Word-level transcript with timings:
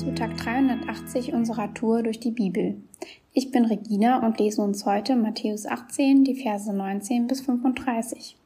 zu 0.00 0.14
Tag 0.14 0.34
380 0.38 1.34
unserer 1.34 1.74
Tour 1.74 2.02
durch 2.02 2.18
die 2.18 2.30
Bibel. 2.30 2.76
Ich 3.34 3.50
bin 3.50 3.66
Regina 3.66 4.24
und 4.24 4.38
lese 4.38 4.62
uns 4.62 4.86
heute 4.86 5.14
Matthäus 5.14 5.66
18, 5.66 6.24
die 6.24 6.36
Verse 6.36 6.72
19 6.72 7.26
bis 7.26 7.42
35. 7.42 8.38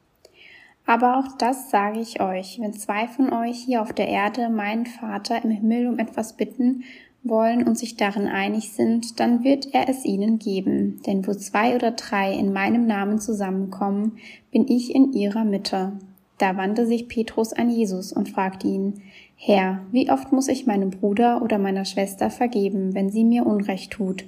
Aber 0.85 1.17
auch 1.17 1.37
das 1.37 1.71
sage 1.71 2.01
ich 2.01 2.19
euch, 2.19 2.59
wenn 2.59 2.73
zwei 2.73 3.07
von 3.07 3.31
euch 3.31 3.57
hier 3.57 3.81
auf 3.81 3.93
der 3.93 4.09
Erde 4.09 4.49
meinen 4.49 4.85
Vater 4.85 5.45
im 5.45 5.49
Himmel 5.49 5.87
um 5.87 5.97
etwas 5.97 6.33
bitten 6.33 6.83
wollen 7.23 7.65
und 7.65 7.77
sich 7.77 7.95
darin 7.95 8.27
einig 8.27 8.73
sind, 8.73 9.21
dann 9.21 9.45
wird 9.45 9.73
er 9.73 9.87
es 9.87 10.03
ihnen 10.03 10.39
geben. 10.39 11.01
Denn 11.07 11.25
wo 11.25 11.33
zwei 11.33 11.77
oder 11.77 11.91
drei 11.91 12.33
in 12.33 12.51
meinem 12.51 12.85
Namen 12.85 13.17
zusammenkommen, 13.17 14.17
bin 14.51 14.67
ich 14.67 14.93
in 14.93 15.13
ihrer 15.13 15.45
Mitte. 15.45 15.93
Da 16.37 16.57
wandte 16.57 16.85
sich 16.85 17.07
Petrus 17.07 17.53
an 17.53 17.69
Jesus 17.69 18.11
und 18.11 18.29
fragte 18.29 18.67
ihn, 18.67 19.01
Herr, 19.37 19.81
wie 19.91 20.09
oft 20.09 20.31
muss 20.31 20.47
ich 20.47 20.65
meinem 20.65 20.89
Bruder 20.89 21.41
oder 21.41 21.57
meiner 21.57 21.85
Schwester 21.85 22.29
vergeben, 22.29 22.93
wenn 22.93 23.09
sie 23.09 23.23
mir 23.23 23.45
Unrecht 23.45 23.91
tut? 23.91 24.25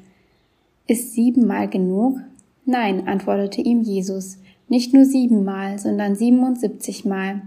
Ist 0.87 1.13
siebenmal 1.13 1.67
genug? 1.67 2.19
Nein, 2.65 3.07
antwortete 3.07 3.61
ihm 3.61 3.81
Jesus, 3.81 4.39
nicht 4.69 4.93
nur 4.93 5.05
siebenmal, 5.05 5.79
sondern 5.79 6.15
siebenundsiebzigmal. 6.15 7.41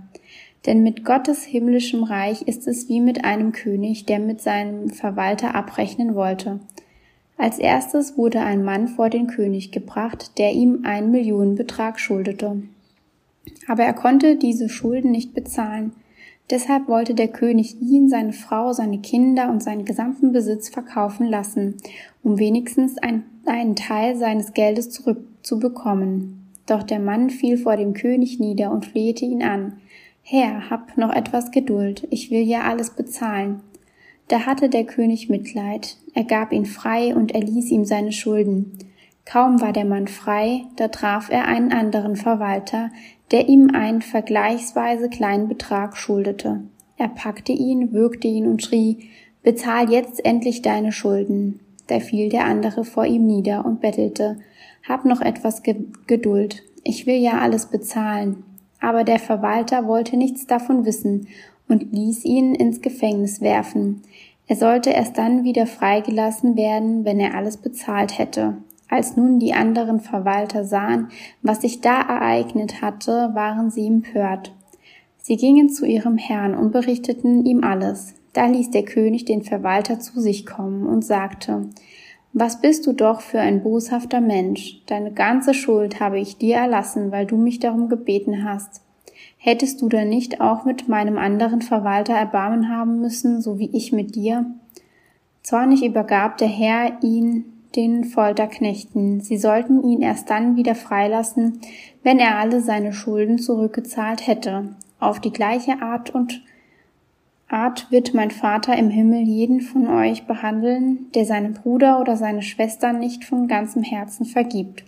Denn 0.66 0.82
mit 0.82 1.04
Gottes 1.04 1.44
himmlischem 1.44 2.02
Reich 2.02 2.42
ist 2.42 2.66
es 2.66 2.88
wie 2.88 3.00
mit 3.00 3.24
einem 3.24 3.52
König, 3.52 4.04
der 4.04 4.18
mit 4.18 4.42
seinem 4.42 4.90
Verwalter 4.90 5.54
abrechnen 5.54 6.14
wollte. 6.14 6.60
Als 7.38 7.58
erstes 7.58 8.18
wurde 8.18 8.40
ein 8.40 8.62
Mann 8.62 8.88
vor 8.88 9.08
den 9.08 9.26
König 9.26 9.72
gebracht, 9.72 10.38
der 10.38 10.52
ihm 10.52 10.80
einen 10.84 11.10
Millionenbetrag 11.10 11.98
schuldete. 11.98 12.62
Aber 13.66 13.84
er 13.84 13.94
konnte 13.94 14.36
diese 14.36 14.68
Schulden 14.68 15.10
nicht 15.10 15.34
bezahlen. 15.34 15.92
Deshalb 16.50 16.88
wollte 16.88 17.14
der 17.14 17.28
König 17.28 17.80
ihn, 17.80 18.08
seine 18.08 18.32
Frau, 18.32 18.72
seine 18.72 19.00
Kinder 19.00 19.50
und 19.50 19.62
seinen 19.62 19.84
gesamten 19.84 20.32
Besitz 20.32 20.68
verkaufen 20.68 21.26
lassen, 21.26 21.76
um 22.24 22.38
wenigstens 22.38 22.98
ein, 22.98 23.24
einen 23.46 23.76
Teil 23.76 24.16
seines 24.16 24.52
Geldes 24.52 24.90
zurückzubekommen. 24.90 26.48
Doch 26.66 26.82
der 26.82 26.98
Mann 26.98 27.30
fiel 27.30 27.56
vor 27.56 27.76
dem 27.76 27.94
König 27.94 28.40
nieder 28.40 28.72
und 28.72 28.86
flehte 28.86 29.24
ihn 29.24 29.42
an. 29.44 29.74
Herr, 30.22 30.70
hab 30.70 30.96
noch 30.96 31.14
etwas 31.14 31.52
Geduld, 31.52 32.06
ich 32.10 32.30
will 32.30 32.42
ja 32.42 32.62
alles 32.62 32.90
bezahlen. 32.90 33.60
Da 34.28 34.46
hatte 34.46 34.68
der 34.68 34.84
König 34.84 35.28
Mitleid, 35.28 35.96
er 36.14 36.24
gab 36.24 36.52
ihn 36.52 36.66
frei 36.66 37.14
und 37.14 37.32
erließ 37.32 37.70
ihm 37.70 37.84
seine 37.84 38.12
Schulden. 38.12 38.78
Kaum 39.24 39.60
war 39.60 39.72
der 39.72 39.84
Mann 39.84 40.08
frei, 40.08 40.64
da 40.76 40.88
traf 40.88 41.30
er 41.30 41.46
einen 41.46 41.72
anderen 41.72 42.16
Verwalter, 42.16 42.90
der 43.30 43.48
ihm 43.48 43.70
einen 43.70 44.02
vergleichsweise 44.02 45.08
kleinen 45.08 45.48
Betrag 45.48 45.96
schuldete. 45.96 46.62
Er 46.96 47.08
packte 47.08 47.52
ihn, 47.52 47.92
würgte 47.92 48.28
ihn 48.28 48.46
und 48.46 48.62
schrie, 48.62 49.10
Bezahl 49.42 49.90
jetzt 49.90 50.24
endlich 50.24 50.62
deine 50.62 50.92
Schulden. 50.92 51.60
Da 51.86 51.98
fiel 51.98 52.28
der 52.28 52.44
andere 52.44 52.84
vor 52.84 53.06
ihm 53.06 53.26
nieder 53.26 53.64
und 53.64 53.80
bettelte, 53.80 54.38
Hab 54.86 55.04
noch 55.04 55.20
etwas 55.20 55.62
Geduld, 55.62 56.62
ich 56.84 57.06
will 57.06 57.16
ja 57.16 57.38
alles 57.38 57.66
bezahlen. 57.66 58.44
Aber 58.80 59.04
der 59.04 59.18
Verwalter 59.18 59.86
wollte 59.86 60.16
nichts 60.16 60.46
davon 60.46 60.84
wissen 60.84 61.28
und 61.68 61.92
ließ 61.92 62.24
ihn 62.24 62.54
ins 62.54 62.80
Gefängnis 62.80 63.40
werfen. 63.40 64.02
Er 64.46 64.56
sollte 64.56 64.90
erst 64.90 65.16
dann 65.16 65.44
wieder 65.44 65.66
freigelassen 65.66 66.56
werden, 66.56 67.04
wenn 67.04 67.20
er 67.20 67.34
alles 67.34 67.56
bezahlt 67.56 68.18
hätte. 68.18 68.56
Als 68.90 69.16
nun 69.16 69.38
die 69.38 69.54
anderen 69.54 70.00
Verwalter 70.00 70.64
sahen, 70.64 71.08
was 71.42 71.60
sich 71.60 71.80
da 71.80 72.00
ereignet 72.00 72.82
hatte, 72.82 73.30
waren 73.34 73.70
sie 73.70 73.86
empört. 73.86 74.52
Sie 75.16 75.36
gingen 75.36 75.70
zu 75.70 75.86
ihrem 75.86 76.18
Herrn 76.18 76.56
und 76.56 76.72
berichteten 76.72 77.46
ihm 77.46 77.62
alles. 77.62 78.14
Da 78.32 78.46
ließ 78.46 78.70
der 78.70 78.84
König 78.84 79.24
den 79.24 79.42
Verwalter 79.42 80.00
zu 80.00 80.20
sich 80.20 80.44
kommen 80.44 80.86
und 80.86 81.04
sagte, 81.04 81.68
Was 82.32 82.60
bist 82.60 82.84
du 82.86 82.92
doch 82.92 83.20
für 83.20 83.38
ein 83.38 83.62
boshafter 83.62 84.20
Mensch? 84.20 84.82
Deine 84.86 85.12
ganze 85.12 85.54
Schuld 85.54 86.00
habe 86.00 86.18
ich 86.18 86.38
dir 86.38 86.56
erlassen, 86.56 87.12
weil 87.12 87.26
du 87.26 87.36
mich 87.36 87.60
darum 87.60 87.88
gebeten 87.88 88.44
hast. 88.44 88.82
Hättest 89.36 89.80
du 89.82 89.88
denn 89.88 90.08
nicht 90.08 90.40
auch 90.40 90.64
mit 90.64 90.88
meinem 90.88 91.16
anderen 91.16 91.62
Verwalter 91.62 92.14
Erbarmen 92.14 92.68
haben 92.68 93.00
müssen, 93.00 93.40
so 93.40 93.60
wie 93.60 93.70
ich 93.72 93.92
mit 93.92 94.16
dir? 94.16 94.46
Zornig 95.42 95.84
übergab 95.84 96.38
der 96.38 96.48
Herr 96.48 97.02
ihn 97.02 97.44
den 97.76 98.04
Folterknechten. 98.04 99.20
Sie 99.20 99.36
sollten 99.36 99.82
ihn 99.82 100.02
erst 100.02 100.30
dann 100.30 100.56
wieder 100.56 100.74
freilassen, 100.74 101.60
wenn 102.02 102.18
er 102.18 102.38
alle 102.38 102.60
seine 102.60 102.92
Schulden 102.92 103.38
zurückgezahlt 103.38 104.26
hätte. 104.26 104.76
Auf 104.98 105.20
die 105.20 105.32
gleiche 105.32 105.80
Art 105.80 106.10
und 106.10 106.42
Art 107.48 107.90
wird 107.90 108.14
mein 108.14 108.30
Vater 108.30 108.76
im 108.76 108.90
Himmel 108.90 109.22
jeden 109.22 109.60
von 109.60 109.88
euch 109.88 110.26
behandeln, 110.26 111.06
der 111.14 111.24
seinem 111.24 111.54
Bruder 111.54 112.00
oder 112.00 112.16
seine 112.16 112.42
Schwester 112.42 112.92
nicht 112.92 113.24
von 113.24 113.48
ganzem 113.48 113.82
Herzen 113.82 114.24
vergibt. 114.24 114.84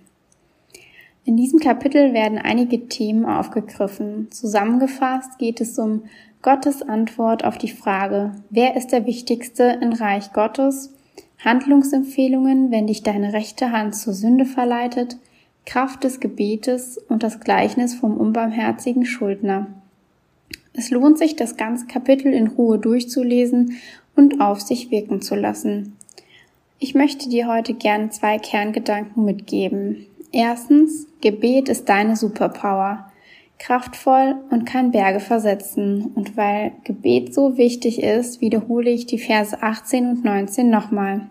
In 1.24 1.36
diesem 1.36 1.60
Kapitel 1.60 2.12
werden 2.12 2.38
einige 2.38 2.88
Themen 2.88 3.24
aufgegriffen. 3.24 4.28
Zusammengefasst 4.30 5.38
geht 5.38 5.60
es 5.60 5.78
um 5.78 6.02
Gottes 6.40 6.82
Antwort 6.82 7.44
auf 7.44 7.58
die 7.58 7.70
Frage, 7.70 8.32
wer 8.50 8.76
ist 8.76 8.90
der 8.90 9.06
Wichtigste 9.06 9.78
im 9.80 9.92
Reich 9.92 10.32
Gottes 10.32 10.92
Handlungsempfehlungen, 11.44 12.70
wenn 12.70 12.86
dich 12.86 13.02
deine 13.02 13.32
rechte 13.32 13.72
Hand 13.72 13.96
zur 13.96 14.14
Sünde 14.14 14.44
verleitet, 14.44 15.16
Kraft 15.66 16.04
des 16.04 16.20
Gebetes 16.20 16.98
und 16.98 17.22
das 17.22 17.40
Gleichnis 17.40 17.94
vom 17.94 18.16
unbarmherzigen 18.16 19.04
Schuldner. 19.04 19.66
Es 20.72 20.90
lohnt 20.90 21.18
sich, 21.18 21.36
das 21.36 21.56
ganze 21.56 21.86
Kapitel 21.86 22.32
in 22.32 22.46
Ruhe 22.46 22.78
durchzulesen 22.78 23.76
und 24.16 24.40
auf 24.40 24.60
sich 24.60 24.90
wirken 24.90 25.20
zu 25.20 25.34
lassen. 25.34 25.96
Ich 26.78 26.94
möchte 26.94 27.28
dir 27.28 27.46
heute 27.46 27.74
gern 27.74 28.10
zwei 28.10 28.38
Kerngedanken 28.38 29.24
mitgeben. 29.24 30.06
Erstens, 30.32 31.06
Gebet 31.20 31.68
ist 31.68 31.88
deine 31.88 32.16
Superpower 32.16 33.11
kraftvoll 33.62 34.34
und 34.50 34.64
kann 34.64 34.90
Berge 34.90 35.20
versetzen. 35.20 36.12
Und 36.14 36.36
weil 36.36 36.72
Gebet 36.84 37.32
so 37.32 37.56
wichtig 37.56 38.02
ist, 38.02 38.40
wiederhole 38.40 38.90
ich 38.90 39.06
die 39.06 39.18
Verse 39.18 39.62
18 39.62 40.08
und 40.08 40.24
19 40.24 40.68
nochmal. 40.68 41.28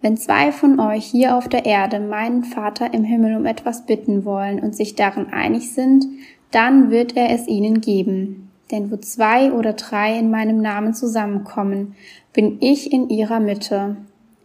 Wenn 0.00 0.16
zwei 0.16 0.52
von 0.52 0.80
euch 0.80 1.04
hier 1.04 1.36
auf 1.36 1.48
der 1.48 1.66
Erde 1.66 2.00
meinen 2.00 2.44
Vater 2.44 2.94
im 2.94 3.04
Himmel 3.04 3.36
um 3.36 3.46
etwas 3.46 3.84
bitten 3.84 4.24
wollen 4.24 4.60
und 4.60 4.74
sich 4.74 4.94
darin 4.94 5.32
einig 5.32 5.72
sind, 5.72 6.06
dann 6.52 6.90
wird 6.90 7.16
er 7.16 7.30
es 7.30 7.46
ihnen 7.46 7.80
geben. 7.80 8.50
Denn 8.70 8.90
wo 8.90 8.96
zwei 8.96 9.52
oder 9.52 9.72
drei 9.72 10.18
in 10.18 10.30
meinem 10.30 10.62
Namen 10.62 10.94
zusammenkommen, 10.94 11.96
bin 12.32 12.58
ich 12.60 12.92
in 12.92 13.10
ihrer 13.10 13.40
Mitte. 13.40 13.96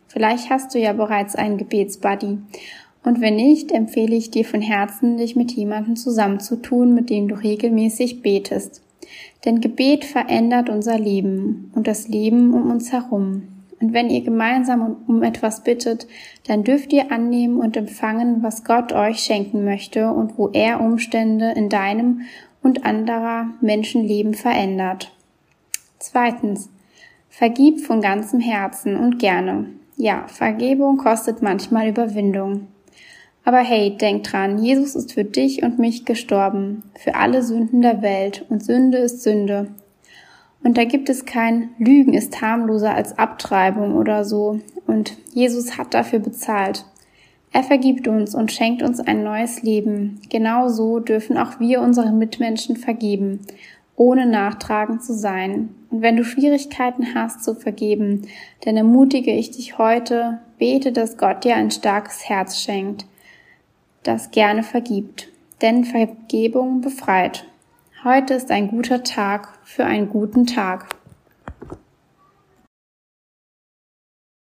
Vielleicht 0.07 0.49
hast 0.49 0.73
du 0.73 0.79
ja 0.79 0.93
bereits 0.93 1.35
einen 1.35 1.57
Gebetsbuddy 1.57 2.39
und 3.05 3.21
wenn 3.21 3.35
nicht, 3.35 3.71
empfehle 3.71 4.15
ich 4.15 4.31
dir 4.31 4.45
von 4.45 4.61
Herzen, 4.61 5.17
dich 5.17 5.35
mit 5.35 5.51
jemandem 5.51 5.95
zusammenzutun, 5.95 6.93
mit 6.95 7.09
dem 7.09 7.27
du 7.27 7.35
regelmäßig 7.35 8.21
betest. 8.23 8.81
Denn 9.45 9.61
Gebet 9.61 10.05
verändert 10.05 10.69
unser 10.69 10.97
Leben 10.97 11.71
und 11.75 11.87
das 11.87 12.07
Leben 12.07 12.53
um 12.53 12.71
uns 12.71 12.91
herum. 12.91 13.43
Und 13.79 13.93
wenn 13.93 14.09
ihr 14.09 14.21
gemeinsam 14.21 14.97
um 15.07 15.21
etwas 15.21 15.63
bittet, 15.63 16.07
dann 16.47 16.63
dürft 16.63 16.91
ihr 16.93 17.11
annehmen 17.11 17.59
und 17.59 17.77
empfangen, 17.77 18.41
was 18.41 18.63
Gott 18.63 18.93
euch 18.93 19.19
schenken 19.19 19.63
möchte 19.63 20.11
und 20.11 20.37
wo 20.39 20.49
er 20.49 20.81
Umstände 20.81 21.51
in 21.55 21.69
deinem 21.69 22.21
und 22.63 22.85
anderer 22.85 23.49
Menschenleben 23.61 24.33
verändert. 24.33 25.11
Zweitens. 25.99 26.69
Vergib 27.29 27.81
von 27.81 27.99
ganzem 27.99 28.39
Herzen 28.39 28.95
und 28.95 29.19
gerne. 29.19 29.65
Ja, 29.97 30.25
Vergebung 30.27 30.97
kostet 30.97 31.41
manchmal 31.41 31.89
Überwindung. 31.89 32.67
Aber 33.47 33.59
hey, 33.59 33.95
denk 33.95 34.23
dran, 34.23 34.57
Jesus 34.57 34.95
ist 34.95 35.13
für 35.13 35.23
dich 35.23 35.61
und 35.61 35.77
mich 35.77 36.03
gestorben, 36.03 36.81
für 36.95 37.13
alle 37.13 37.43
Sünden 37.43 37.83
der 37.83 38.01
Welt 38.01 38.43
und 38.49 38.63
Sünde 38.63 38.97
ist 38.97 39.21
Sünde. 39.21 39.67
Und 40.63 40.77
da 40.79 40.83
gibt 40.83 41.09
es 41.09 41.25
kein 41.25 41.69
Lügen 41.77 42.15
ist 42.15 42.41
harmloser 42.41 42.95
als 42.95 43.19
Abtreibung 43.19 43.95
oder 43.95 44.25
so 44.25 44.59
und 44.87 45.15
Jesus 45.31 45.77
hat 45.77 45.93
dafür 45.93 46.17
bezahlt. 46.17 46.85
Er 47.53 47.61
vergibt 47.61 48.07
uns 48.07 48.33
und 48.33 48.51
schenkt 48.51 48.81
uns 48.81 48.99
ein 48.99 49.23
neues 49.23 49.61
Leben. 49.61 50.19
Genauso 50.31 50.99
dürfen 50.99 51.37
auch 51.37 51.59
wir 51.59 51.81
unseren 51.81 52.17
Mitmenschen 52.17 52.75
vergeben, 52.77 53.41
ohne 53.95 54.25
nachtragend 54.25 55.03
zu 55.03 55.13
sein. 55.13 55.69
Und 55.91 56.01
wenn 56.01 56.17
du 56.17 56.25
Schwierigkeiten 56.25 57.13
hast 57.13 57.43
zu 57.43 57.53
vergeben, 57.53 58.23
dann 58.61 58.75
ermutige 58.75 59.31
ich 59.31 59.51
dich 59.51 59.77
heute, 59.77 60.39
bete, 60.57 60.91
dass 60.91 61.15
Gott 61.15 61.43
dir 61.43 61.55
ein 61.55 61.69
starkes 61.69 62.27
Herz 62.27 62.59
schenkt 62.59 63.05
das 64.07 64.31
gerne 64.31 64.63
vergibt, 64.63 65.27
denn 65.61 65.83
Vergebung 65.83 66.81
befreit. 66.81 67.45
Heute 68.03 68.35
ist 68.35 68.51
ein 68.51 68.69
guter 68.69 69.03
Tag 69.03 69.57
für 69.63 69.85
einen 69.85 70.09
guten 70.09 70.45
Tag. 70.45 70.94